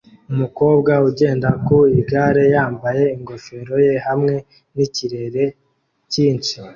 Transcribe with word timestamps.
Umukobwa 0.31 0.93
ugenda 1.09 1.49
ku 1.65 1.77
igare 1.99 2.43
yambaye 2.55 3.03
ingofero 3.15 3.75
ye 3.87 3.95
hamwe 4.07 4.33
nikirere 4.75 5.43
cyinshi 6.11 6.55